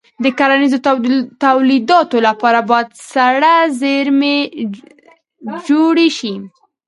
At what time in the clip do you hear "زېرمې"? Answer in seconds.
3.79-4.37